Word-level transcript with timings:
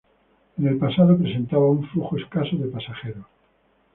En 0.57 0.67
el 0.67 0.79
pasado 0.79 1.15
presentaba 1.15 1.69
un 1.69 1.85
flujo 1.87 2.17
escaso 2.17 2.55
de 2.55 2.69
pasajeros. 2.69 3.25